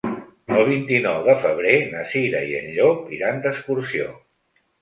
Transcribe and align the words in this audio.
El 0.59 0.63
vint-i-nou 0.69 1.19
de 1.27 1.35
febrer 1.43 1.75
na 1.93 2.01
Cira 2.13 2.43
i 2.53 2.57
en 2.63 2.73
Llop 2.79 3.15
iran 3.19 3.41
d'excursió. 3.45 4.13